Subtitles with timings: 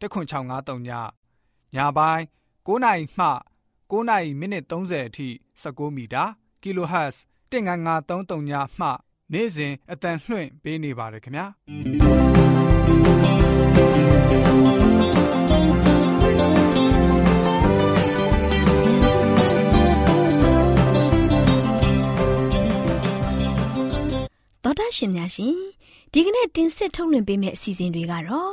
[0.00, 0.90] 10653ည
[1.74, 2.24] ညပိုင်း
[2.66, 3.26] 9နာရီမှ
[3.90, 5.28] 9နာရီမိနစ်30အထိ
[5.62, 6.24] 16မီတာ
[6.62, 7.16] kHz
[7.50, 8.86] 19533ညမှ
[9.32, 11.46] နေ့စဉ်အတန်လှွင့်ပေးနေပါတယ်ခင်ဗျာ
[24.64, 25.54] တော်တာရှင်များရှင်
[26.12, 28.52] ဒီကနေ့တင်ဆက်ထုတ်လွှင့်ပေးမယ့်အစီအစဉ်တွေကတော့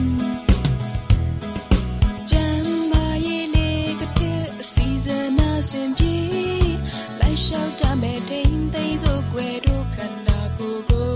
[5.71, 6.15] နာဆင်ပြေ
[7.19, 11.11] လိုက်လျှောက်တမဲ့တိမ်သိမ်းစို့ွယ်တို့ခန္ဓာကိုယ်ကို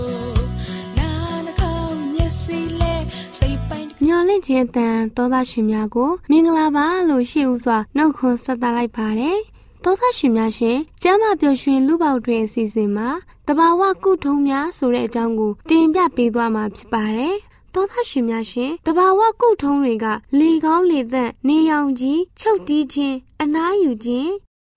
[0.98, 1.10] နာ
[1.46, 2.94] နှကောင်းမျက်စိလဲ
[3.38, 9.38] စိတ်ပိုင်းညော်လင့်ခြင်းတန်သောသားရှင်များကို မင်္ဂလာပါလို့ရှိဥစွာနှုတ်ခွန်းဆက်သလိုက်ပါတယ်။
[9.84, 13.08] သောသားရှင်များရှင်ကျမ်းမာပျော်ရွှင်လူပေါတွင်အစီအစဉ်မှာ
[13.48, 17.36] တဘာဝကုထုံးများဆိုတဲ့အကြောင်းကိုတင်ပြပေးသွားမှာဖြစ်ပါတယ်။
[17.74, 20.06] သောသားရှင်များရှင်တဘာဝကုထုံးတွေက
[20.38, 24.32] လေကောင်းလေသက်နေရောင်ကြီးချုပ်တီးခြင်းအနားယူခြင်း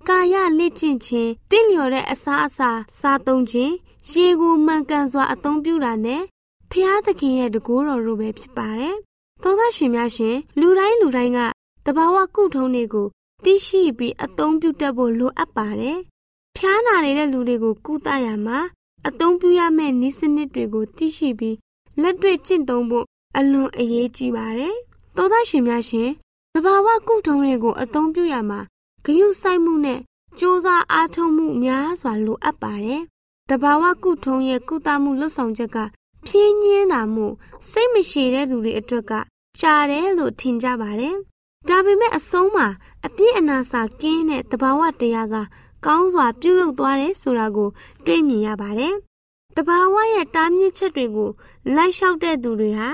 [0.09, 3.73] ကာယလက်ကျင့်ခြင်းတင့်လျော်တဲ့အစားအစာစားသုံးခြင်း
[4.11, 6.21] ရေကိုမှန်ကန်စွာအသုံးပြုတာနဲ့
[6.71, 8.95] ဖျားသခင်ရဲ့တကူတော်တို့ပဲဖြစ်ပါတယ်။
[9.43, 11.39] သောသားရှင်များရှင်လူတိုင်းလူတိုင်းက
[11.85, 13.07] တဘာဝကုထုံးတွေကို
[13.43, 15.97] သိရှိပြီးအသုံးပြုတတ်ဖို့လိုအပ်ပါတယ်။
[16.57, 18.59] ဖျားနာနေတဲ့လူတွေကိုကုသရမှာ
[19.07, 21.55] အသုံးပြုရမယ့်နည်းစနစ်တွေကိုသိရှိပြီး
[22.01, 23.05] လက်တွေ့ကျင့်သုံးဖို့
[23.37, 24.75] အလွန်အရေးကြီးပါတယ်။
[25.17, 26.09] သောသားရှင်များရှင်
[26.53, 28.59] သဘာဝကုထုံးတွေကိုအသုံးပြုရမှာ
[29.05, 30.01] ဂရုစိုက်မှုနဲ့စ
[30.39, 33.01] 조사အားထုတ်မှုများစွာလိုအပ်ပါတယ်။
[33.49, 35.77] တဘာဝကုထုံးရဲ့ကုသမှုလွတ်ဆောင်ချက်က
[36.25, 37.25] ဖြင်းညင်းတာမှု
[37.69, 39.11] စိတ်မရှိတဲ့သူတွေအတွက်က
[39.59, 41.15] ရှားတယ်လို့ထင်ကြပါတယ်
[41.67, 42.67] ဒါပေမဲ့အဆုံးမှာ
[43.05, 45.35] အပြည့်အနာစာကင်းတဲ့တဘာဝတရားက
[45.85, 47.69] ကောင်းစွာပြုလုပ်သွားတယ်ဆိုတာကို
[48.05, 48.95] တွေ့မြင်ရပါတယ်။
[49.55, 51.29] တဘာဝရဲ့တားမြစ်ချက်တွေကို
[51.75, 52.89] လိုက်လျှောက်တဲ့သူတွေဟာ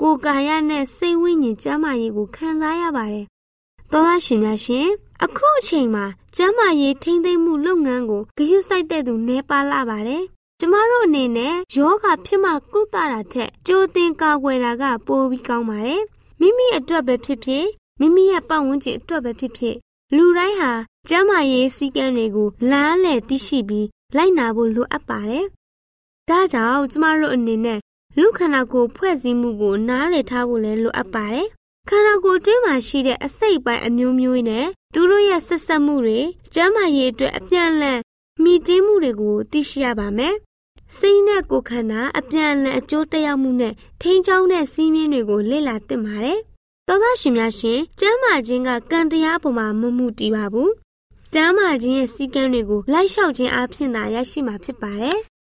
[0.00, 3.26] ကိုယ်ကာယနဲ့စိတ်ဝိညာဉ်ကျန်းမာရေးကိုခံစားရပါတယ်။
[3.92, 4.88] သောသားရှင်များရှင်
[5.24, 6.04] အခုအချိန်မှာ
[6.36, 10.24] ကျန်းမာရေးထိမ့်သိမ်းမှုလုပ်ငန်းကိုဂရုစိုက်တဲ့သူနှဲပါလာပါတယ်။
[10.60, 16.02] ကျမတို့အနေနဲ့ယောဂဖြစ်မှကုသတာထက်ကြိုတင်ကာကွယ်တာကပိုပြီးကောင်းပါတယ်။
[16.40, 17.66] မိမိအတွက်ပဲဖြစ်ဖြစ်
[18.00, 19.76] မိမိရဲ့ပတ်ဝန်းကျင်အတွက်ပဲဖြစ်ဖြစ်
[20.16, 20.72] လူတိုင်းဟာ
[21.08, 23.86] ကျန်းမာရေးစည်းကမ်းတွေကိုလားလည်သိရှိပြီး
[24.16, 25.46] လိုက်နာဖို့လိုအပ်ပါတယ်။
[26.28, 27.78] ဒါကြောင့်ကျမတို့အနေနဲ့
[28.18, 31.48] လူခန္ဓာကိုယ်ဖွဲ့စည်းမှုကိုနားလည်ထားဖို့လည်းလိုအပ်ပါတယ်။
[31.88, 36.20] ခန္ဓာကိုယ်တွင်းမှာရှိတဲ့အစိတ်ပိုင်းအမျိုးမျိုးနဲ့သူတို့ရဲ့ဆက်ဆက်မှုတွေ
[36.54, 38.00] ကျန်းမာရေးအတွက်အပြန်အလှန်
[38.42, 40.34] မိတင်းမှုတွေကိုသိရှိရပါမယ်။
[40.98, 46.40] စိတ်နဲ့ကိုယ်ခန္ဓာအပြန်အလှန်အကျိုးတက်ရောက်မှုနဲ့ထိန်းချောင်းတဲ့စီးမြင်တွေကိုလေ့လာသင့်ပါတယ်
[46.88, 50.70] သောသားရှင်များရှင်ကျမ်းမာခြင်းကကံတရားပေါ်မှာမမှုတည်ပါဘူး။
[51.34, 55.18] ကျမ်းမာခြင်းရဲ့စည်းကမ်းတွေကိုလိုက်လျှောက်ခြင်းအပြင်သာရရှိမှာဖြစ်ပါတယ်။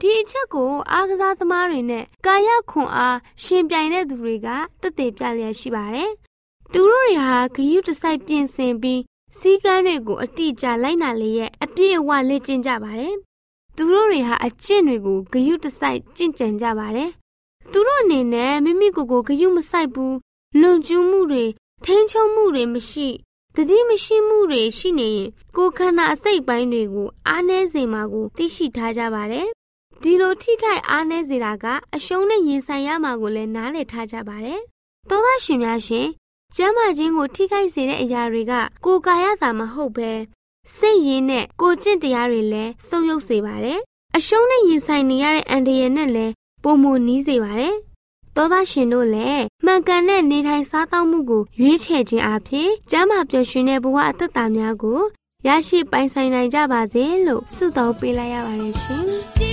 [0.00, 4.48] ဒီအချက်ကိုအားကစားသမားတွေနဲ့ကာယခွန်အားရှင်ပြိုင်တဲ့သူတွေက
[4.82, 6.10] တသက်ပြလျက်ရှိပါတယ်။
[6.72, 9.00] သူတို့တွေဟာဂရုတစိုက်ပြင်ဆင်ပြီး
[9.38, 13.14] စည်းကမ်းတွေကိုအတိအကျလိုက်နာလေရဲ့အပြည့်အဝလေ့ကျင့်ကြပါတယ်။
[13.76, 17.10] သူတို့တွေဟာအကျင့်တွေကိုဂရုတစိုက်ကျင့်ကြံကြပါတယ်။
[17.72, 20.16] သူတို့အနေနဲ့မိမိကိုယ်ကိုဂရုမစိုက်ဘူး
[20.60, 21.44] လွန်ကျူးမှုတွေ
[21.84, 23.08] ထိန်းချုပ်မှုတွေမရှိ
[23.56, 29.48] တတိမရှိမှုတွေရှိနေရင်ကိုခန္ဓာအစိတ်ပိုင်းတွေကိုအားနည်းစေမှာကိုသိရှိထားကြပါတယ်။
[30.02, 34.60] ဒီလိုထိခိုက်အားနည်းစေတာကအရှုံးနဲ့ရင်ဆိုင်ရမှာကိုလည်းနားလည်ထားကြပါတယ်။
[35.08, 36.06] သောသားရှင်များရှင်
[36.56, 38.52] ကျမ်းမာခြင်းကိုထိခိုက်စေတဲ့အရာတွေက
[38.84, 40.10] ကိုယ်ကာယသာမဟုတ်ပဲ
[40.76, 43.78] စိတ်ရင်းနဲ့ကိုကျင့်တရားတွေလည်းဆုပ်ယုပ်စေပါတယ်။
[44.16, 46.32] အရှုံးနဲ့ရင်ဆိုင်နေရတဲ့အန္တရာယ်နဲ့လည်း
[46.64, 47.74] ပုံမနီးစေပါတယ်
[48.36, 55.00] သောသားရှင်တို့လည်းမှန်ကန်တဲ့နေထိုင်စားသောက်မှုကိုရွေးချယ်ခြင်းအပြင်ကျမ်းမာပျော်ရွှင်တဲ့ဘဝအသက်တာများကို
[55.46, 59.04] ရရှိပိုင်ဆိုင်နိုင်ကြပါစေလို့ဆုတောင်းပေးလိုက်ရပါတယ်ရှင်။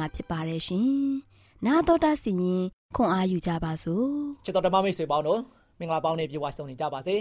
[0.00, 0.88] ဝင်ငါပေးมาဖြစ်ပါတယ်ရှင်။
[1.66, 2.62] နာတော်တာစီရင်
[2.96, 4.06] ခွန်အားယူကြပါစို့
[4.44, 5.40] ချစ်တော်ဓမ္မမိတ်ဆွေပေါင်းတို့
[5.78, 7.16] မင်္ဂလာပေါင်းနဲ့ပြည့်ဝစုံနေကြပါစေ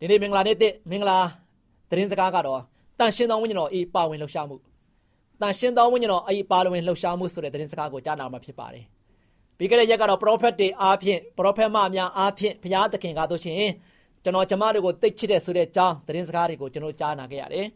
[0.00, 1.18] ဒီနေ့မင်္ဂလာနေ့တစ်မင်္ဂလာ
[1.90, 2.60] သတင်းစကားကတော့
[2.98, 4.56] တန်ရှင်းသောဝိညာဉ်တော်အေးပါဝင်လှူရှားမှု
[5.40, 8.84] တန်ရှင်းသောဝိညာဉ်တော်အေးပါဝင်လှူရှားမှုဆိုတဲ့သတင်းစကားကိုကြားနာမှာဖြစ်ပါတယ်
[9.58, 13.56] ပြီးခဲ့တဲ့ရက်ကတော့ prophet တွေအားဖြင့် prophet မများအားဖြင့်ဘုရားသခင်ကားတို့ရှင်
[14.24, 17.66] ကျွန်တော်ကျမတို့ကိုသိချစ်တဲ့ဆိုတဲ့အကြောင်းသတင်းစကားတွေကိုကျွန်တော်ကြားနာခဲ့ရတယ်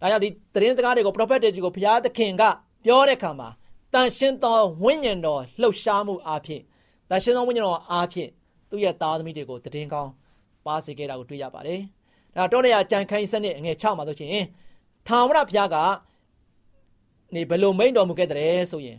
[0.00, 2.42] ဒါကြောင့်ဒီသတင်းစကားတွေကို prophet တွေကိုဘုရားသခင်က
[2.84, 3.48] ပြောတဲ့အခါမှာ
[3.94, 6.62] တန်ရှင်းသောဝိညာဉ်တော်လှူရှားမှုအားဖြင့်
[7.10, 8.30] တန်ရှင်းသောဝိညာဉ်တော်အားဖြင့်
[8.70, 10.10] သူ့ရဲ့သားသမီးတွေကိုတည်င်းကောင်း
[10.66, 11.80] ပါစေခဲ့တာကိုတွေ့ရပါတယ်။
[12.36, 14.44] ဒါတော့နေရကြံခိုင်းစနစ်အငယ်6မှာဆိုရှင်
[15.06, 15.76] ထာဝရဘုရားက
[17.34, 18.98] နေဘယ်လိုမိန့်တော်မူခဲ့တဲ့ဆိုရင်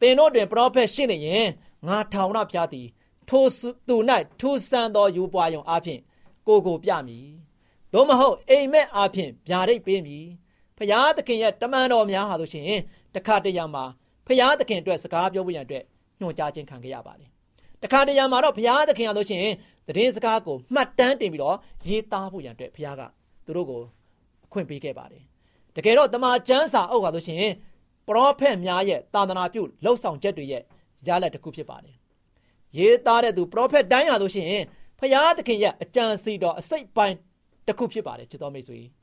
[0.00, 1.46] သင်တို့တွင်ပရောဖက်ရှိနေရင်
[1.86, 2.86] ငါထာဝရဘုရားသည်
[3.28, 3.44] ထို
[3.88, 3.96] သူ၌
[4.40, 6.00] ထူဆန်းသောယူပွားယုံအားဖြင့်
[6.46, 7.26] ကိုကိုပြမည်။
[7.92, 10.26] သို့မဟုတ်အိမ်မက်အားဖြင့်ဗျာဒိတ်ပေးမည်။
[10.76, 12.80] ဘုရားသခင်ရဲ့တမန်တော်များဟာဆိုရှင်
[13.14, 13.84] တခါတရံမှာ
[14.26, 15.84] ဘုရားသခင်အတွက်စကားပြောဖို့ရန်အတွက်
[16.20, 17.30] ညွှန်ကြားခြင်းခံခဲ့ရပါတယ်။
[17.82, 19.44] တခါတရံမှာတော့ဘုရားသခင်ဟာဆိုရှင်
[19.86, 23.02] သတင်းစကားကိုမှတ်တမ်းတင်ပြီးတော့ရေးသားဖို့ရန်အတွက်ဘုရားက
[23.46, 23.82] သူတို့ကို
[24.46, 25.22] အခွင့်ပေးခဲ့ပါတယ်။
[25.76, 27.44] တကယ်တော့တမန်ကျမ်းစာအုပ်ဟာဆိုရှင်
[28.06, 30.62] ပရောဖက်များရဲ့တာသနာပြုလှုပ်ဆောင်ချက်တွေရဲ့
[31.06, 31.96] ရလဒ်တစ်ခုဖြစ်ပါတယ်။
[32.76, 34.48] ရေးသားတဲ့သူပရောဖက်တိုင်းဟာဆိုရှင်
[34.98, 37.16] ဖျားသခင်ရဲ့အကြံစီတော်အစိတ်ပိုင်း
[37.66, 38.80] တစ်ခုဖြစ်ပါတယ်ချစ်တော်မိတ်ဆွေ။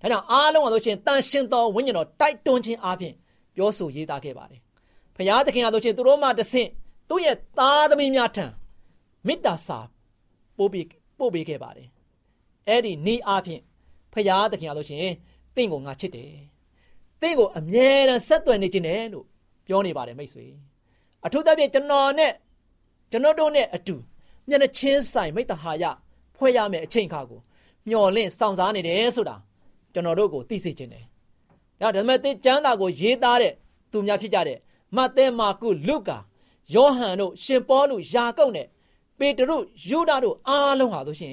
[0.00, 3.14] ဒါကြောင့်အားလုံးဟာဆိုရှင်တန်ရှင်တော်ဝိညာဉ်တော်တိုက်တွန်းခြင်းအပြင်
[3.56, 4.60] ပြောဆိုရေးသားခဲ့ပါတယ်။
[5.16, 6.68] ဖျားသခင်ဟာဆိုရှင်သူတို့မှတဆင့်
[7.08, 8.46] သူ့ရဲ့သားသမီးများထံ
[9.26, 9.78] မေတ္တာစာ
[10.56, 10.86] ပို့ပြီး
[11.18, 11.88] ပို့ပေးခဲ့ပါတယ်။
[12.68, 13.60] အဲ့ဒီနေ့အပြင်
[14.12, 15.06] ဖျားသခင်ဟာဆိုရှင်
[15.56, 16.32] တင့်ကိုငါချစ်တယ်။
[17.20, 19.26] တင့်ကိုအမြဲတမ်းဆက်သွယ်နေခြင်းတယ်လို့
[19.66, 20.46] ပြောနေပါတယ်မိတ်ဆွေ။
[21.24, 22.32] အထူးသဖြင့်ကျွန်တော်နဲ့
[23.10, 23.94] ကျွန်တော်တို့နဲ့အတူ
[24.48, 25.84] မျက်နှာချင်းဆိုင်မိတ္တဟာယ
[26.36, 27.40] ဖွဲ့ရမယ့်အချိန်ခါကို
[27.88, 29.36] မျော်လင့်စောင့်စားနေတယ်ဆိုတာ
[29.92, 31.04] ကျွန်တော်တို့ကိုသိစေခြင်းတယ်။
[31.80, 33.52] ဒါဒါပေမဲ့တေကျမ်းစာကိုရေးသားတဲ့
[33.92, 34.58] သူများဖြစ်ကြတဲ့
[34.96, 36.18] မဿဲမာကုလုကာ
[36.74, 38.66] ယောဟန်တို့ရှင်ပေါလုယာကုပ်နဲ့
[39.18, 39.56] ပေတရု
[39.88, 41.32] ယူဒာတို့အားလုံးဟာဆိုရှင်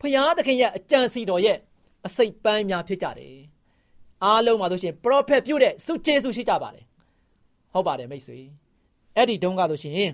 [0.00, 1.58] ဖျားသခင်ရဲ့အကြံစီတော်ရဲ့
[2.06, 3.36] အစိတ်ပန်းများဖြစ်ကြတယ်။
[4.24, 6.84] အားလုံးပါဆိုရှင်ပရောဖက်ပြုတဲ့စုကျေးစုရှိကြပါတယ်။
[7.72, 8.38] ဟုတ်ပါတယ်မိတ်ဆွေ။
[9.16, 10.10] အဲ့ဒီတုန်းကဆိုရှင်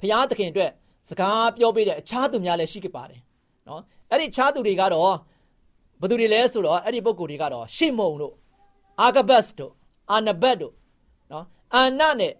[0.00, 0.70] ဖျားသခင်အတွက်
[1.08, 3.20] စကားပြောပေးတဲ့အခြားသူများလည်းရှိခဲ့ပါတယ်
[3.68, 5.14] နော်အဲ့ဒီအခြားသူတွေကတော့
[6.00, 8.34] ဘယ်သူတွေလဲဆိုတော့အဲ့ဒီပုဂ္ဂိုလ်တွေကတော့ရှေမုန်တို့
[9.00, 9.72] အာဂဘတ်တို့
[10.10, 10.74] အာနဘတ်တို့
[11.32, 12.32] နော်အာနနဲ့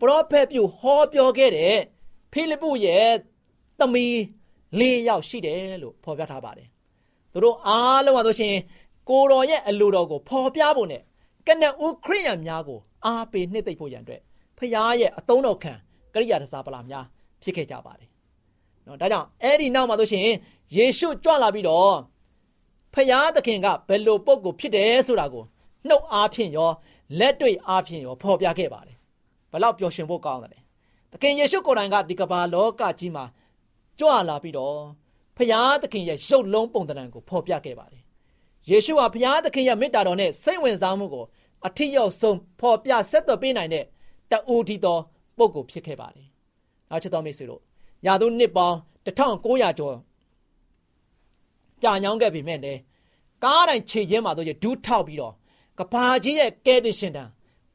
[0.00, 1.76] ပရောဖက်ပြုဟောပြောခဲ့တဲ့
[2.32, 3.12] ဖိလိပ္ပုရဲ့
[3.78, 4.14] သမီး
[4.78, 6.68] ၄ယောက်ရှိတယ်လို့ဖော်ပြထားပါတယ်
[7.32, 8.54] သူတို့အားလုံးပါဆိုရှင်
[9.08, 11.02] ကိုတော်ရဲ့အလိုတော်ကိုဖော်ပြဖို့နဲ့
[11.46, 14.20] ကနဦးခရိယန်များကိုအားပေးနှစ်သိမ့်ဖို့ရန်အတွက်
[14.58, 15.72] ဖခင်ရဲ့အသုံးတော်ခံ
[16.14, 17.04] ကရိယာတစားပလာများ
[17.42, 18.08] ဖြစ်ခဲ့ကြပါတယ်။
[18.86, 20.26] နော်ဒါကြောင့်အဲ့ဒီနောက်မှာဆိုရှင်
[20.76, 21.94] ယေရှုကြွလာပြီးတော့
[22.96, 25.44] ဖခင်သခင်ကဘယ်လိုပုံကိုဖြစ်တယ်ဆိုတာကို
[25.88, 26.70] နှုတ်အားဖြင့်ရော
[27.18, 28.96] လက်တွေ့အားဖြင့်ရောဖော်ပြခဲ့ပါတယ်။
[29.50, 30.62] ဘယ်လောက်ပျော်ရွှင်ဖို့ကောင်းတယ်။
[31.12, 33.24] သခင်ယေရှုကိုယ်တိုင်ကဒီကမ္ဘာလောကကြီးမှာ
[33.98, 34.76] ကြွလာပြီးတော့
[35.36, 38.02] ဖခင်သခင်ရဲ့ရုပ်လုံးပုံသဏ္ဍာန်ကိုဖော်ပြခဲ့ပါတယ်။
[38.70, 41.24] ယေရှုဟာဖခင်သခင်ရဲ့မေတ္တာတော်နဲ့စိတ်ဝင်စားမှုကို
[41.66, 43.84] အထီးရောက်ဆုံးဖော်ပြဆက်သွယ်ပေးနိုင်တဲ့
[44.30, 45.02] တူတီတော်
[45.38, 46.26] ပုဂ္ဂိုလ်ဖြစ်ခဲ့ပါတယ်။
[46.90, 47.60] နောက်ချစ်တော်မိတ်ဆွေတို့
[48.06, 48.76] ရာသူနှစ်ပေါင်း
[49.06, 49.96] 1900ကျော်
[51.82, 52.80] ကြာညောင်းခဲ့ပေမဲ့လည်း
[53.44, 55.34] ကားတိုင်းခြေရင်းမှာတို့ရဒူးထောက်ပြီးတော့
[55.78, 57.28] ကဘာကြီးရဲ့ကယ်တင်ရှင်တန်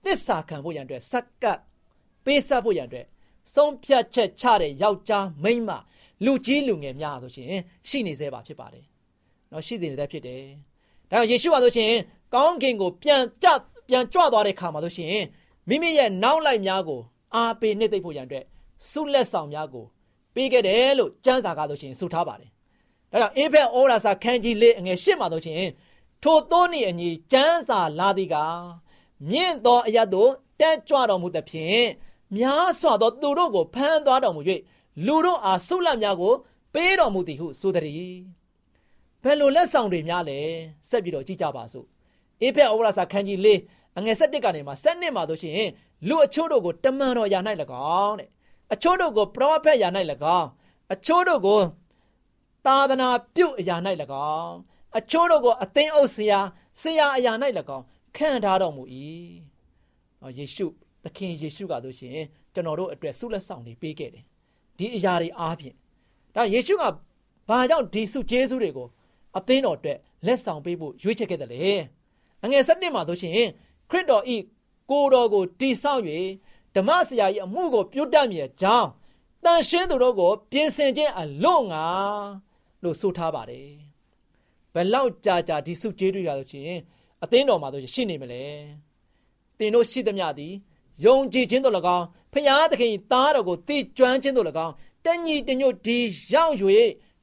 [0.05, 1.59] တစ္ဆာခံဖို့ရန်အတွက်စက်ကပ်
[2.25, 3.05] ပေးဆက်ဖို့ရန်အတွက်
[3.53, 5.71] ဆုံးဖြတ်ချက်ချတဲ့ယောက်ျားမိန်းမ
[6.25, 7.47] လူကြီးလူငယ်များဆိုရှင်
[7.87, 8.85] ရှိနေသေးပါဖြစ်ပါတယ်။
[9.51, 10.43] နော်ရှိနေသေးဖြစ်တယ်။
[11.11, 11.91] ဒါကြောင့်ယေရှုပါဆိုရှင်
[12.33, 13.47] ကောင်းကင်ကိုပြန်ကြ
[13.89, 15.15] ပြန်ကြွသွားတဲ့ခါမှာဆိုရှင်
[15.69, 17.01] မိမိရဲ့နောက်လိုက်များကို
[17.35, 18.45] အားပေးနှိမ့်သိမ့်ဖို့ရန်အတွက်
[18.89, 19.85] ဆုလက်ဆောင်များကို
[20.35, 22.51] ပေးခဲ့တယ်လို့ကျမ်းစာကဆိုရှင်ဆိုထားပါတယ်
[23.11, 25.69] ဒါကြောင့်အေဖက်ဩရာစာခန်းကြီးလေးအငယ်ရှစ်မှာဆိုရှင်
[26.23, 28.35] ထိုသောနှင့်အညီကျမ်းစာလာသည်က
[29.29, 31.85] မြင့်သောအရတ်တို့တက်ကြွတော်မူသဖြင့်
[32.37, 34.41] များစွာသောသူတို့ကိုဖမ်းသွားတော်မူ၍
[35.05, 36.33] လူတို့အားဆုလက်များကို
[36.73, 38.15] ပေးတော်မူသည်ဟုဆိုသည်
[39.23, 40.39] ဘယ်လိုလက်ဆောင်တွေများလဲ
[40.89, 41.85] ဆက်ပြီးတော့ကြည့်ကြပါစို့
[42.41, 43.47] အေဖက်ဩဝါစာခန်းကြီး၄
[43.97, 45.69] အငယ်၁၁ကနေမှ၁၂မှာတို့ရှိရင်
[46.07, 47.39] လူအချို့တို့ကိုတမန်တော်ယာ၌၎
[48.03, 48.29] င်းတဲ့
[48.73, 49.87] အချို့တို့ကိုပရောဖက်ယာ၌၎
[50.37, 50.47] င်း
[50.93, 51.59] အချို့တို့ကို
[52.65, 53.75] သာသနာပြုအရာ၌၎
[54.37, 54.55] င်း
[54.97, 56.39] အချို့တို့ကိုအသင်းအုပ်ဆရာ
[56.81, 57.31] ဆရာအရာ၌၎
[57.77, 58.83] င်းခံထားတော်မူ၏
[60.37, 60.65] ယေရှု
[61.03, 62.17] သခင်ယေရှုကတို့ရှင်
[62.53, 64.23] ကျွန်တော်တို့အတွက်ဆုလက်ဆောင်တွေပေးခဲ့တယ်
[64.77, 65.75] ဒီအရာတွေအားဖြင့်
[66.35, 66.83] ဒါယေရှုက
[67.49, 68.87] ဘာကြောင့်ဒီဆုကျေးဇူးတွေကို
[69.37, 71.63] အသင်းတော်အတွက်လက်ဆောင်ပေးဖို့ရွေးချယ်ခဲ့တယ်လေ
[72.43, 73.33] အငယ်၁၁မှာတို့ရှင်
[73.89, 74.37] ခရစ်တော်ဤ
[74.91, 76.01] ကိုတော်ကိုတိဆောက်၍
[76.75, 78.89] ဓမ္မဆရာကြီးအမှုကိုပြုတ်တတ်မြေကြောင်း
[79.43, 81.85] တန်ရှင်းသူတို့ကိုပြင်ဆင်ခြင်းအလို့ငါ
[82.83, 83.67] လို့ဆိုထားပါတယ်
[84.73, 86.71] ဘယ်လောက်ကြာကြာဒီဆုကျေးဇူးရလို့ရှင်
[87.23, 88.43] အသင်းတော်မှာတို့ရှိနေမလဲ
[89.57, 90.53] တင်တို့ရှိသမျှသည်
[91.05, 94.73] ယုံကြည်ခြင်းတို့၎င်းဖျားသခင်သားတော်ကိုသိကျွမ်းခြင်းတို့၎င်း
[95.05, 95.97] တညီတညွတ်ဒီ
[96.33, 96.53] ရောက်၍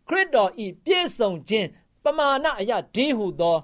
[0.09, 1.69] ခရစ်တော်ဤပြည့်စုံခြင်း
[2.05, 3.57] ပမာဏအရာဒီဟုသော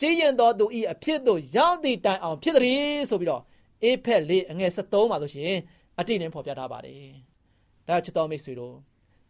[0.00, 3.42] ကြည်ရင်တော်သူဤအဖြစ်သို့ရောက်သည့်တိုင်အောင်ဖြစ်သည်ဆိုပြီးတော့
[3.82, 5.54] အေဖက်လေးအငယ်73မှာဆိုရှင်
[5.98, 7.04] အတိနဲ့ဖော်ပြထားပါတယ်။
[7.88, 8.74] ဒါချစ်တော်မိတ်ဆွေတို့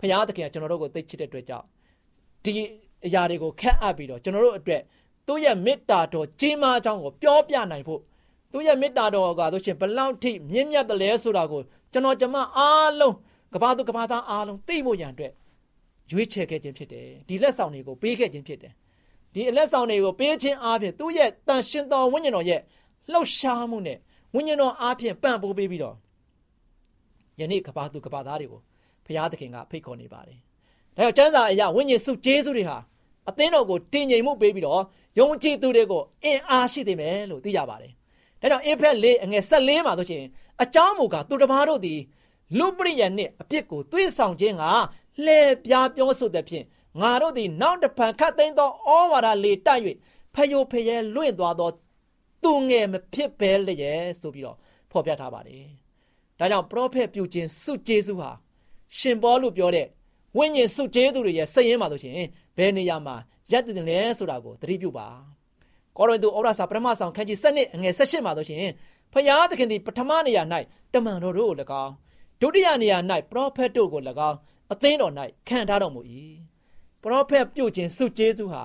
[0.01, 1.67] ဖျားသခင်ကကျွန်တော်တို့ကိုသိချစ်တဲ့အတွက်ကြောင့်
[2.45, 2.53] ဒီ
[3.07, 4.83] အရာတွေကိုခက်အပ်ပြီးတော့ကျွန်တော်တို့အတွက်
[5.27, 8.01] သူ့ရဲ့မေတ္တာတော်ကြီးမားကြောင်းကိုပြောပြနိုင်ဖို့
[8.53, 11.61] သူရဲ့မေတ္တာတော်ကဆိုရှင်ဘလောက်ထိမြင့်မြတ်တယ်လဲဆိုတာကို
[11.93, 13.15] ကျွန်တော်ကျမအားလုံး
[13.55, 15.33] ကဘာသူကဘာသားအားလုံးသိဖို့ရန်အတွက်
[16.11, 18.73] ရွေးချယ်ခဲ့ခြင်းဖြစ်တယ်ဒီလက်ဆောင်တွေကိုပေးခဲ့ခြင်းဖြစ်တယ်
[19.35, 22.61] ဒီအလက်ဆောင်တွေကိုပေးခြင်းအားဖြင့်သူ့ရဲ့တန်ရှင်တော်ဝိညာဉ်တော်ရဲ့
[23.13, 23.99] လှုပ်ရှားမှုနဲ့
[24.35, 25.97] ဝိညာဉ်တော်အားဖြင့်ပံ့ပိုးပေးပြီးတော့
[27.41, 28.61] ယနေ့ကဘာသူကဘာသားတွေကို
[29.07, 30.39] ဘုရားသခင်ကဖိတ်ခေါ်နေပါတယ်
[30.99, 32.77] ဒါကြောင့်ကျမ်းစာအရာဝိညာဉ်စုကျေးဇူးတွေဟာ
[33.29, 34.83] အသင်းတော်ကိုတည်ငြိမ်မှုပေးပြီးတော့
[35.19, 37.93] ယုံကြည်သူတွေကိုအင်အားရှိသေးမယ်လို့သိကြပါတယ်
[38.41, 40.25] ဒါကြောင့်အေဖက်၄အငယ်၁၄မှာဆိုရှင်
[40.63, 42.01] အကြောင်းမူကားသူတစ်ပါးတို့သည်
[42.59, 44.65] လူပရိယနှင့်အပြစ်ကိုသွေးဆောင်ခြင်းက
[45.25, 46.65] လှည့်ပြားပြောဆိုတဲ့ဖြင့်
[47.01, 49.83] ငါတို့သည်နောက်တစ်ဖန်ခတ်သိမ်းသောဩဝါဒလေတိုက်၍
[50.35, 51.71] ဖယိုဖယဲလွင့်သွားသော
[52.43, 54.57] သူငယ်မဖြစ်ပဲလျက်ဆိုပြီးတော့
[54.91, 55.65] ဖော်ပြထားပါတယ်။
[56.39, 58.31] ဒါကြောင့်ပရောဖက်ပြုခြင်းစုကျေးဇူးဟာ
[58.99, 59.87] ရှင်ပေါလုပြောတဲ့
[60.37, 62.15] ဝိညာဉ်စုကျေးဇူးတွေရဲ့စည်ရင်းမှာဆိုရှင်
[62.57, 63.17] ဘယ်နေရာမှာ
[63.53, 65.09] ရပ်တည်တယ်လဲဆိုတာကိုသတိပြုပါ။
[65.99, 68.73] ကောရိန္သုဩရစာပထမဆောင်ခန်းကြီး7အငယ်18မှာဆိုရှင်
[69.13, 70.43] ဖျားသခင်သည်ပထမနေရာ၌
[70.93, 71.93] တမန်တော်တို့ကို၎င်း
[72.41, 72.99] ဒုတိယနေရာ၌
[73.31, 74.37] ပရောဖက်တို့ကို၎င်း
[74.73, 75.13] အသင်းတော်၌
[75.49, 76.01] ခံထားတော်မူ၏
[77.03, 78.63] ပရောဖက်ပြုတ်ခြင်းစုကျေးဇူးဟာ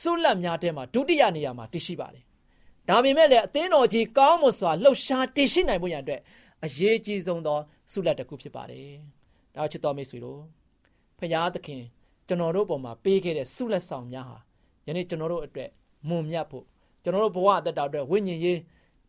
[0.00, 2.24] ဆုလက်များထဲမှာဒုတိယနေရာမှာတည်ရှိပါတယ်
[2.88, 6.20] ဒါပေမဲ့လည်းအသင်းတော်ကြီးကောင်းမွန်စွာလှုပ်ရှားတည်ရှိနိုင်ဖို့ရန်အတွက်
[6.64, 7.58] အရေးကြီးဆုံးသော
[7.90, 8.90] ဆုလက်တစ်ခုဖြစ်ပါတယ်
[9.54, 10.57] ဒါချစ်တော်မိတ်ဆွေတို့
[11.18, 11.82] ဖျားသခင်
[12.28, 14.38] ကျွန်တော်တို့ပေါ်မှာပေးခဲ့တဲ့ဆုလက်ဆောင်များဟာ
[14.86, 15.70] ယနေ့ကျွန်တော်တို့အတွက်
[16.08, 16.64] မွန်မြတ်ဖို့
[17.02, 18.58] ကျွန်တော်တို့ဘဝအသက်တာအတွက်ဝိညာဉ်ရေး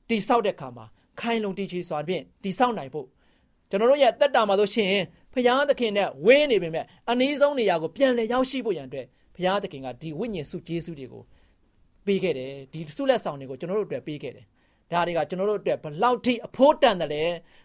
[0.09, 0.85] တိဆောက်တဲ့ခါမှာ
[1.19, 3.07] ခိုင်လုံတည်ချစွာဖြင့်တိဆောက်နိုင်ဖို့
[3.69, 4.91] ကျွန်တော်တို့ရဲ့တက်တာမှာဆိုရှင်
[5.33, 9.05] ဖရာသခင်နဲ့ဝင်းနေပေမဲ့အနည်းဆုံးနေရာကိုပြန်လည်ရောက်ရှိဖို့ရန်အတွက်
[9.35, 11.23] ဖရာသခင်ကဒီဝိညာဉ်စုကျေးဇူးတွေကို
[12.05, 14.45] ပေးခဲ့တယ်ဒီဆုလက်ဆောင်တွေကိုကျွန်တော်တို့အတွက်ပေးခဲ့တယ်
[14.91, 17.23] ဒါတွေကကျွန်တော်တို့အတွက်ဘလောက်ထိအဖို့တန်တယ်လဲ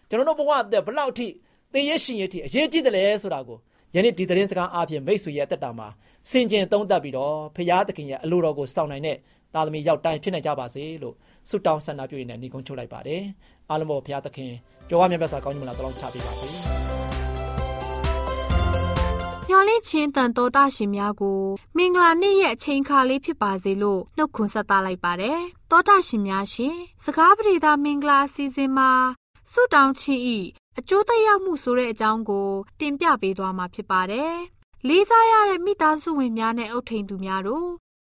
[0.09, 1.27] ကျွန်တော်တို့ဘဝအတွက်ဘလောက်ထိ
[1.73, 3.57] သေရရှင်ရထိအရေးကြီးတယ်လဲဆိုတာကို
[3.95, 5.87] ယနေ့ဒီသတင်းစကားအားဖြင့်မိတ်ဆွေရဲ့အသက်တာမှာ
[6.29, 9.17] စင်ကြင်သုံးသပ်ပြီးတော့ဖရာသခင်ရဲ့အလိုတော်ကိုစောင့်နိုင်တဲ့
[9.53, 11.15] သားသမီးရောက်တိုင်းဖြစ်နိုင်ကြပါစေလို့
[11.49, 13.21] ဆုတောင်းဆန္ဒပြုရင်းနဲ့ညီကုန်းချုပ်လိုက်ပါတယ်
[13.69, 14.53] အားလုံးပေါ်ဖရာသခင်
[14.89, 16.47] ကြောဝမြတ်မြတ်စွာကောင်းကြီးမလားတောင်းချပေးပါစေ
[19.49, 21.39] ညော်လင့်ချင်းတန်တော်တာရှင်များကို
[21.77, 25.39] မင်္ဂလာနေ့ရဲ့အချိန်ခါလေးဖြစ်ပါစေလို့နှုတ်ခွန်းဆက်သလိုက်ပါတယ်
[25.71, 28.91] တောတာရှင်များရှင်စကားပရိသမင်္ဂလာအစီအစဉ်မှာ
[29.51, 30.39] ဆုတောင်းခြင်းဤ
[30.79, 34.33] အကျိုးသက်ရောက်မှုဆိုတဲ့အကြောင်းကို တင်ပြပေးသွားမှာဖြစ်ပါတယ်။
[34.87, 37.69] လေးစားရတဲ့မိသားစုဝင်များနဲ့အုပ်ထိန်သူများတို့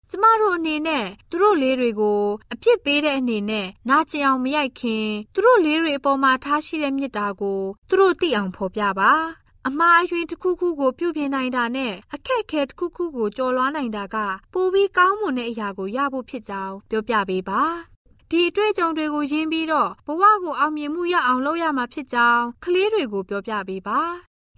[0.09, 2.21] ကျမတို့အနေနဲ့သူတို့လေးတွေကို
[2.53, 9.11] အပြစ်ပေးတဲ့အနေနဲ့နာကျင်အောင်မရိုက်ခင်သူတို့လေးတွေအပေါ်မှာထားရှိတဲ့မေတ္တာကိုသူတို့သိအောင်ဖော်ပြပါ။
[9.67, 14.17] အမှားအယွင်းတစ်ခုခုကိုပြုပြင်နိုင်တာနဲ့အခက်အခဲတစ်ခုခုကိုကျော်လွှားနိုင်တာက
[14.53, 17.61] ပိုပြီးကောင်းမွန်တဲ့အရာကိုရဖို့ဖြစ်ကြောင်းပြောပြပေးပါ။
[18.31, 23.99] ဒဒီအတွေ့အကြုံတွေကိုရင်းပြီးတော့ဘဝကိုအောင်မြင်မှုရအောင်လုပ်ရမှာဖြစ်ကြောင်းကလေးတွေကိုပြောပြပေးပါ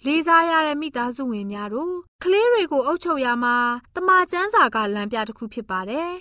[0.06, 3.56] လေးစားရတဲ့မိသားစုဝင်များတို့ကလေးတွေကိုအုပ်ချုပ်ရမှာ
[3.96, 6.12] တမချန်းစာကလမ်းပြတစ်ခုဖြစ်ပါတယ်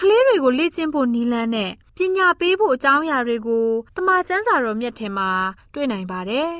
[0.00, 5.30] ကလေးတွေကိုလေ့ကျင့်ဖို့နီးလန်းနဲ့ပညာပေးဖို့အကြောင်းအရာတွေကိုတမချန်းစာတော်မြတ်ထဲမှာ
[5.74, 6.50] တွေ့နိုင်ပါတယ်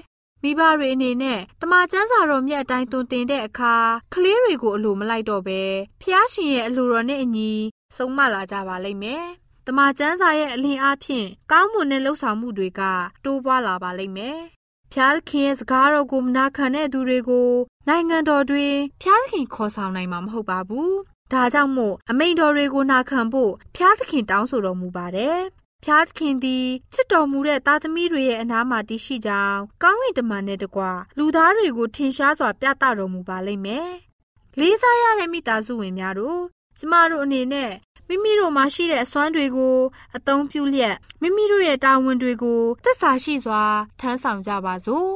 [0.42, 3.74] မိဘတွေအနေနဲ့တမချန်းစာတော်မြတ်အတိုင်းသွန်သင်တဲ့အခါ
[4.14, 5.60] ကလေးတွေကိုအလိုမလိုက်တော့ပဲ
[6.02, 7.52] ဖျားရှင်ရဲ့အလိုတော်နဲ့အညီ
[7.96, 9.26] ဆုံးမလာကြပါလိမ့်မယ်။
[9.66, 12.82] တမချန်းစာရဲ့အလင်းအားဖြင့်ကောင်းမွန်တဲ့လှုပ်ဆောင်မှုတွေက
[13.24, 14.38] တိုးပွားလာပါလိမ့်မယ်။
[14.92, 17.50] ဖျားသခင်ရဲ့စကားတော်ကိုမနာခံတဲ့သူတွေကို
[17.88, 20.90] နိုင်ငံတော်တွင်ဖျားသခင်ခေါ်ဆောင်နိုင်မှာမဟုတ်ပါဘူး။
[21.32, 25.38] ဒါကြောင့်မို့အမိန်တော်တွေကိုနာခံဖို့ဖျားသခင်တောင်းဆိုတော်မူပါတယ်။
[25.84, 30.82] ဖျားသခင်သည်ချစ်တော်မူတဲ့သားသမီးတွေရဲ့အနားမှာတည်ရှိကြောင်းကောင်းကင်တမန်နဲ့တကွ
[31.18, 33.88] လူသားတွေကိုထင်ရှားစွာပြသတော်မူပါလိမ့်မယ်။
[34.60, 36.40] လေးစားရတဲ့မိသားစုဝင်များတို့
[36.78, 37.70] ကျမတို့အနေနဲ့
[38.08, 39.76] မိမိတို့မှာရှိတဲ့အစွမ်းတွေကို
[40.16, 43.62] အသုံးပြုလျက်မိမိတို့ရဲ့တာဝန်တွေကိုသက်စာရှိစွာ
[44.00, 45.08] ထမ်းဆောင်ကြပါစို့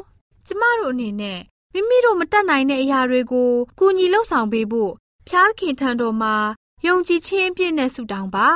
[0.46, 1.40] ကျမတို့အနေနဲ့
[1.74, 4.92] မိမိတို့မတတ်နိုင်တဲ့အရာတွေကိုကူညီလှုပ်ဆောင်ပေးဖို့
[5.28, 6.34] ဖျားခင်ထံတော်မှာ
[6.86, 8.48] ယုံကြည်ခြင်းအပြည့်နဲ့ဆုတောင်းပါ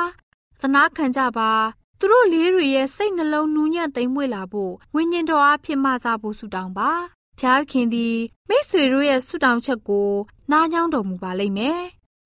[0.61, 1.51] သနာခံကြပါ
[1.99, 6.91] သူတို့လေးတွေရဲ့စိတ်နှလုံးနူးညံ့သိမ်မွေ့လာဖို့ဝိညာဉ်တော်အားဖြင့်မဆာဖို့ဆုတောင်းပါ
[7.39, 8.17] ဖျားခင်သည်
[8.49, 10.09] မိတ်ဆွေတို့ရဲ့ဆုတောင်းချက်ကို
[10.51, 11.81] နားညောင်းတော်မူပါလိမ့်မယ်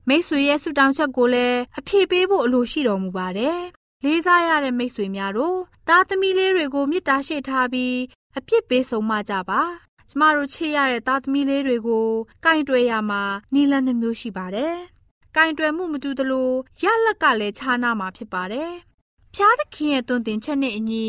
[0.10, 3.60] မိတ်ဆွေရဲ့ဆုတောင်းချက်ကိုလည်းအဖြေပေးဖို့အလိုရှိတော်မူပါတယ်။
[4.04, 7.96] လေးစားရတဲ့မိတ်ဆွေများတို့သားသမီးလေးတွေကိုမေတ္တာရှိထားပြီး
[8.38, 9.62] အပြစ်ပေးဆုံးမကြပါ။
[10.10, 12.08] ကျမတို့ချစ်ရတဲ့သားသမီးလေးတွေကို
[12.46, 13.22] ကင်တွယ်ရမှာ
[13.54, 14.76] နီလန်းနှမျိုးရှိပါတယ်။
[15.36, 16.50] ကင်တွယ်မှုမတူသလို
[16.84, 18.72] ရလက်ကလည်းခြားနာမှာဖြစ်ပါတယ်။
[19.34, 21.06] ဖျားသခင်ရဲ့တွင်တင်ချက်နဲ့အညီ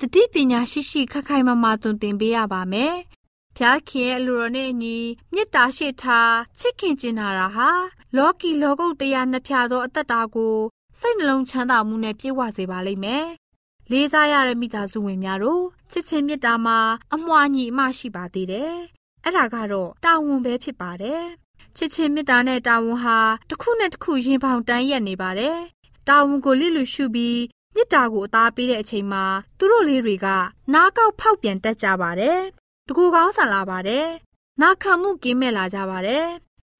[0.00, 2.94] တတိပညာရှိရှိခက်ခိုင်မာမာတွင်တင်ပေးရပါမယ်။
[3.56, 4.96] ဖျားခင်ရဲ့အလိုတော်နဲ့အညီ
[5.34, 7.70] မေတ္တာရှိထားချစ်ခင်ကျင်နာတာဟာ
[8.16, 10.56] လောကီလောကုတ်တရားနှစ်ဖြာသောအသက်တာကို
[10.98, 13.26] စိတ်နှလုံးချမ်းသာမှုနဲ့ပြည့်ဝစေပါလိမ့်မယ်။
[13.90, 16.78] လေးစားရတဲ့မိသားစုဝင်များတို့ချစ်ချင်းမေတ္တာမှာ
[17.14, 18.74] အမွှာညီအမရှိပါသေးတယ်။
[19.24, 21.22] အဲ့ဒါကတော့တာဝန်ပဲဖြစ်ပါတယ်။
[21.76, 25.56] ချစ်ချင်းမေတ္တာနဲ့တာဝန်ဟာတစ်ခုနဲ့တစ်ခုရင်ပေါင်တန်းရက်နေပါတယ်။
[26.08, 27.40] တာဝန်ကိုလစ်လူရှုပြီး
[27.74, 29.24] မေတ္တာကိုအသားပေးတဲ့အချိန်မှာ
[29.58, 30.26] သူတို့လေးတွေက
[30.72, 32.40] နားကောက်ဖောက်ပြန်တက်ကြပါတယ်။
[32.92, 34.06] တကူကောင်းဆန်လာပါတယ်။
[34.62, 36.26] နာခံမှုကင်းမဲ့လာကြပါတယ်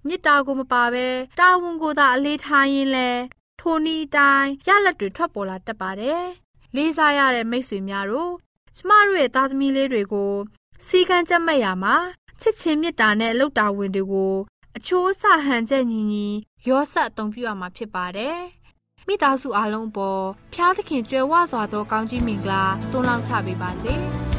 [0.06, 1.06] မြစ်တာကိုမပါပဲ
[1.38, 3.10] တာဝန်ကိုသာအလေးထားရင်းလဲ
[3.60, 6.22] ထိုနီတိုင်းရလက်တွေထွက်ပေါ်လာတတ်ပါတယ်။
[6.76, 8.32] လေးစားရတဲ့မိတ်ဆွေများတို့
[8.76, 10.32] ကျမတို့ရဲ့သားသမီးလေးတွေကို
[10.86, 11.96] စီကံကြက်မဲ့ရမှာ
[12.40, 14.34] ချစ်ချင်းမေတ္တာနဲ့အလုတာဝန်တွေကို
[14.76, 16.26] အချိုးအဆဟန်ချက်ညီညီ
[16.68, 18.36] ရောဆက်အသုံးပြုရမှာဖြစ်ပါတယ်။
[19.06, 23.94] မိသားစုအားလုံးပေါ်ဖျားသခင်ကြွယ်ဝစွာသောကောင်းကြီးမင်္ဂလာတွန်းလောင်းချပေးပါစေ။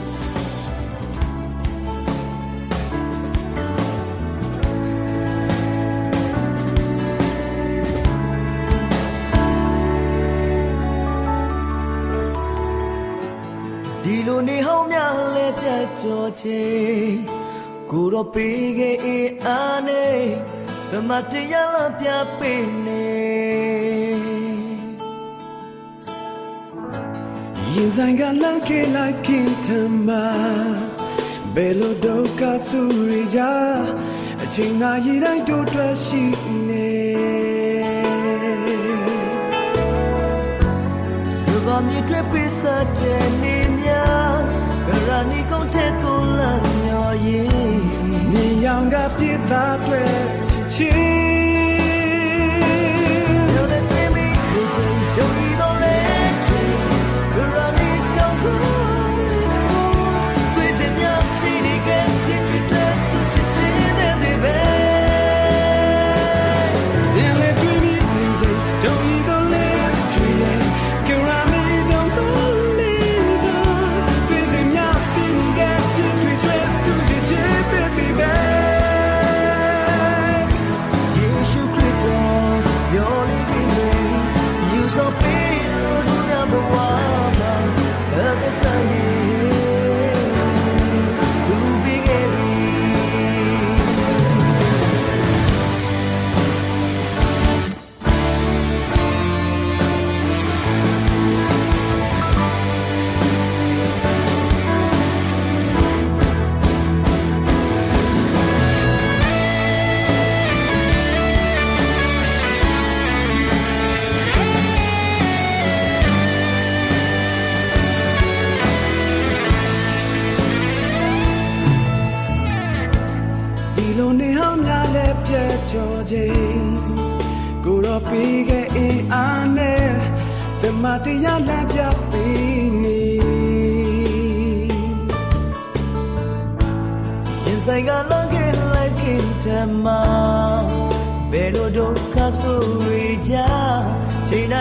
[16.01, 17.19] ကြောချင်း
[17.91, 20.21] ကိုတော့ပေးခဲ့အင်းအားနဲ့
[20.91, 22.07] ဓမ္မတရားလာပြ
[22.39, 23.05] ပေးနေ
[27.73, 29.67] ရင်ဆိုင်ကလမ်းခေလိုက်ခင်ထ
[30.07, 30.09] မ
[31.55, 33.41] ဘယ်လိုဒုက္ခဆူရကြ
[34.43, 36.23] အချိန်သာရည်တိုင်းတို့တွေ့ရှိ
[36.67, 36.91] နေ
[41.65, 42.61] ဘာမြစ်တွေပိစ
[42.97, 44.30] တဲ့နေများ
[44.87, 47.49] ကရဏီကုန်တဲ့သွန်လမ်းမျောရင်
[48.31, 50.03] နေရောင်ကပြစ်သားတွေ
[50.73, 51.10] ချစ်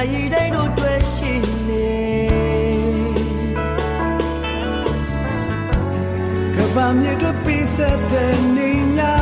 [0.00, 1.32] ချိန်တိုင်းတိုင်းတို့တွေ့ရှိ
[1.68, 1.90] နေ
[6.56, 7.76] ကဘာမြေတို့ပြည့်စ
[8.10, 9.14] တဲ့နေညာ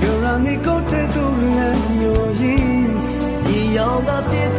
[0.00, 1.24] ပြောရနေကိုတဲ့သူ
[1.56, 2.80] ရန်မျိုးရင်
[3.46, 4.57] ဒီရောက်ကပြည့်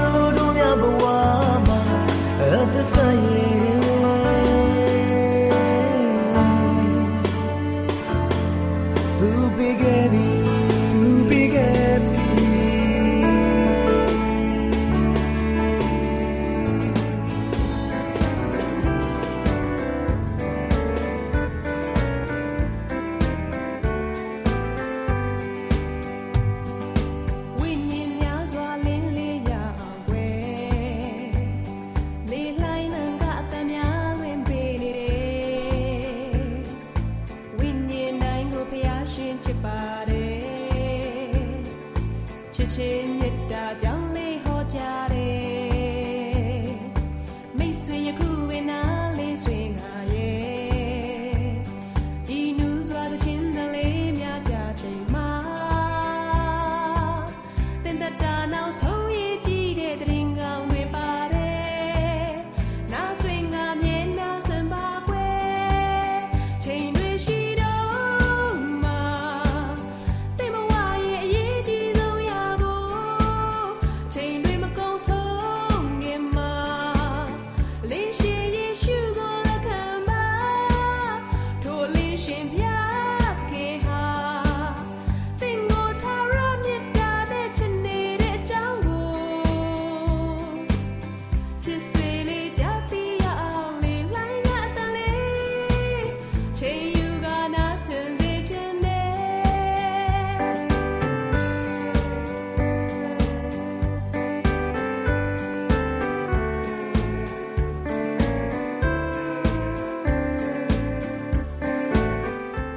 [0.00, 3.59] pain, you don't never want at the same.
[3.59, 3.59] Who